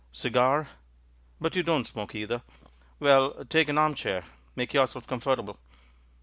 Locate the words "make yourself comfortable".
4.55-5.59